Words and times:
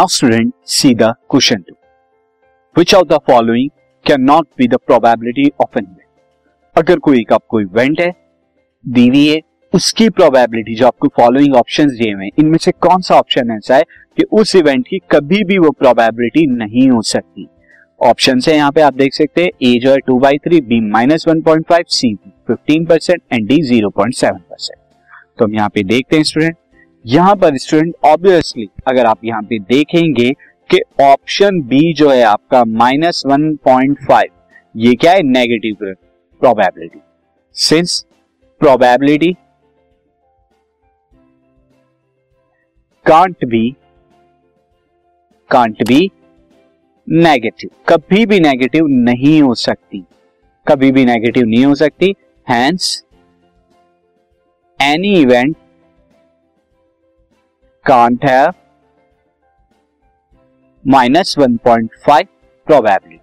Now 0.00 0.08
student 0.08 0.52
see 0.66 0.94
the 0.94 1.02
question 1.30 1.60
two 1.60 1.74
which 2.76 2.94
of 2.94 3.06
the 3.08 3.16
following 3.26 3.70
cannot 4.22 4.46
be 4.58 4.68
the 4.68 4.76
probability 4.86 5.44
of 5.60 5.78
an 5.78 5.84
event 5.84 6.76
अगर 6.76 6.98
कोई 6.98 7.18
एक 7.20 7.32
आपको 7.32 7.60
event 7.60 8.00
है 8.00 8.08
दी 8.84 9.06
हुई 9.08 9.26
है 9.26 9.38
उसकी 9.72 10.08
प्रोबेबिलिटी 10.10 10.74
जो 10.74 10.86
आपको 10.86 11.08
फॉलोइंग 11.16 11.56
ऑप्शन 11.56 11.88
दिए 11.88 12.12
हुए 12.12 12.28
इनमें 12.38 12.56
से 12.58 12.72
कौन 12.78 13.02
सा 13.02 13.14
ऑप्शन 13.14 13.50
ऐसा 13.50 13.76
है 13.76 13.82
कि 14.18 14.24
उस 14.32 14.54
इवेंट 14.56 14.86
की 14.88 14.98
कभी 15.10 15.42
भी 15.44 15.58
वो 15.58 15.70
प्रोबेबिलिटी 15.72 16.46
नहीं 16.54 16.88
हो 16.90 17.02
सकती? 17.02 17.46
ऑप्शन 18.00 18.40
है 18.48 18.54
यहाँ 18.54 18.70
पे 18.72 18.80
आप 18.80 18.94
देख 18.94 19.14
सकते 19.14 19.42
हैं 19.42 19.50
ए 19.64 19.78
जो 19.78 19.90
है 19.90 19.98
two 20.06 20.18
by 20.18 20.38
three 20.38 20.60
B 20.62 20.80
minus 20.88 21.28
one 21.28 21.42
point 21.42 21.66
five 21.68 21.84
C 21.90 22.14
fifteen 22.46 22.86
percent 22.86 23.22
and 23.32 23.48
D 23.48 23.62
zero 23.64 23.90
point 23.92 24.14
seven 24.14 24.38
percent 24.40 24.78
तो 25.38 25.44
हम 25.44 25.54
यहाँ 25.54 25.68
पे 25.68 25.82
देखते 25.84 26.16
हैं 26.16 26.24
स्टूडेंट 26.24 26.56
यहाँ 27.04 27.34
पर 27.36 27.56
स्टूडेंट 27.56 27.94
ऑब्वियसली 28.04 28.68
अगर 28.88 29.06
आप 29.06 29.24
यहाँ 29.24 29.42
पे 29.42 29.58
देखेंगे 29.58 30.30
कि 30.70 30.80
ऑप्शन 31.02 31.60
बी 31.62 31.92
जो 31.94 32.10
है 32.10 32.22
आपका 32.22 32.64
माइनस 32.64 33.22
वन 33.26 33.54
पॉइंट 33.56 33.98
फाइव 34.08 34.30
ये 34.74 34.94
क्या 34.94 35.12
है? 35.12 35.22
Negative 35.22 35.76
probability 36.42 37.00
since 37.56 38.04
probability 38.60 39.32
can't 43.06 43.44
be 43.44 43.68
can't 45.50 45.82
be 45.82 46.10
negative 47.08 47.70
कभी 47.88 48.26
भी 48.26 48.40
नेगेटिव 48.40 48.86
नहीं 48.88 49.40
हो 49.42 49.54
सकती। 49.54 50.04
कभी 50.66 50.90
भी 50.92 51.04
नेगेटिव 51.04 51.46
नहीं 51.46 51.64
हो 51.64 51.74
सकती। 51.74 52.14
Hence 52.46 53.04
any 54.80 55.14
event 55.20 55.56
can't 57.90 58.24
have 58.24 58.52
minus 60.84 61.34
one 61.38 61.56
point 61.64 61.90
five 62.06 62.26
probability 62.66 63.18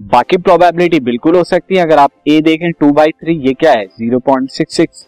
बाकी 0.00 0.36
प्रोबेबिलिटी 0.38 1.00
बिल्कुल 1.00 1.36
हो 1.36 1.42
सकती 1.44 1.76
है। 1.76 1.82
अगर 1.82 1.98
आप 1.98 2.10
ए 2.28 2.40
देखें 2.40 2.70
टू 2.72 2.90
बाई 2.92 3.10
थ्री 3.12 3.34
ये 3.46 3.52
क्या 3.54 3.72
है? 3.72 3.84
ज़ीरो 3.86 4.18
पॉइंट 4.20 4.50
सिक्स 4.50 4.76
सिक्स 4.76 5.06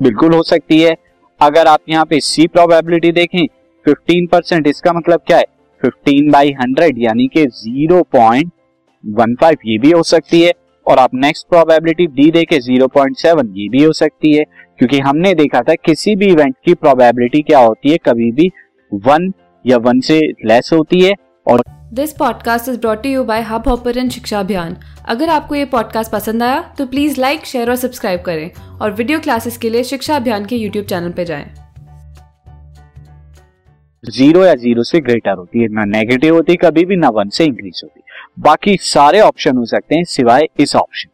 बिल्कुल 0.00 0.34
हो 0.34 0.42
सकती 0.44 0.80
है। 0.80 0.94
अगर 1.40 1.66
आप 1.66 1.80
यहाँ 1.88 2.04
पे 2.04 2.20
सी 2.22 2.46
प्रोबेबिलिटी 2.48 3.12
देखें 3.12 3.46
फिफ्टीन 3.86 4.26
परसेंट 4.26 4.66
इसका 4.66 4.92
मतलब 4.92 5.20
क्या 5.26 5.36
है? 5.36 5.44
फिफ्टीन 5.82 6.30
बाई 6.30 6.52
हंड्रेड 6.60 6.98
यानी 6.98 7.28
कि 7.28 7.46
ज़ीरो 7.54 8.02
पॉइंट 8.12 8.50
वन 9.04 9.34
फाइव 9.40 9.58
ये 9.66 9.78
भी 9.78 9.90
हो 9.90 10.02
सकती 10.04 10.42
है। 10.42 10.52
और 10.86 10.98
आप 10.98 11.10
नेक्स्ट 11.14 11.48
प्रोबेबिलिटी 11.48 12.06
डी 12.06 12.30
देखे 12.30 12.60
ज़ीरो 12.60 12.86
पॉइंट 12.86 13.16
सेवन 13.16 13.54
ये 13.56 13.68
भी 13.68 13.84
हो 13.84 13.92
सकती 13.92 14.36
है 14.36 14.44
क्योंकि 14.78 14.98
हमने 14.98 15.34
देखा 15.34 15.60
था 15.60 15.74
किसी 15.74 16.16
भी 16.16 16.26
इवेंट 16.26 16.56
की 16.64 16.74
प्रोबेबिलिटी 16.74 17.42
क्या 17.42 17.58
होती 17.58 17.90
है 17.90 17.96
कभी 17.96 18.32
भी 18.32 18.50
वन 18.94 19.32
या 19.66 19.76
वन 19.76 20.00
से 20.00 20.20
लेस 20.20 20.70
होती 20.72 21.00
है 21.00 21.14
और 21.46 21.62
this 21.92 22.12
podcast 22.12 22.68
is 22.68 22.78
brought 22.80 23.06
you 23.06 23.24
by 23.24 23.42
Hubhopper 23.68 24.08
शिक्षा 24.08 24.40
अभियान 24.40 24.76
अगर 25.08 25.28
आपको 25.28 25.54
ये 25.54 25.64
पॉडकास्ट 25.64 26.12
पसंद 26.12 26.42
आया 26.42 26.74
तो 26.78 26.86
प्लीज़ 26.86 27.20
लाइक 27.20 27.46
शेयर 27.46 27.70
और 27.70 27.76
सब्सक्राइब 27.76 28.20
करें 28.20 28.50
और 28.80 28.92
वीडियो 28.92 29.20
क्लासेस 29.20 29.56
के 29.56 29.70
लिए 29.70 29.84
शिक्षा 29.84 30.16
अभियान 30.16 30.44
के 30.44 30.56
यूट्यूब 30.56 30.86
चैनल 30.86 31.10
पर 31.10 31.24
जाएँ। 31.24 31.54
ज़ीरो 34.10 34.44
या 34.44 34.54
ज़ीरो 34.54 34.82
से 34.82 35.00
ग्रेटर 35.00 35.32
होती 35.32 35.60
है 35.60 35.68
ना 35.68 35.84
नेगेटिव 35.84 36.34
होती 36.34 36.56
कभी 36.56 36.84
भी 36.84 36.96
ना 36.96 37.08
वन 37.08 37.28
से 37.28 37.44
इंक्रीज 37.44 37.80
होती 37.84 38.00
बाकी 38.36 38.76
सारे 38.82 39.20
ऑप्शन 39.20 39.56
हो 39.56 39.64
सकते 39.66 39.94
हैं 39.94 40.04
सिवाय 40.04 40.48
इस 40.60 40.74
ऑप्शन 40.76 41.08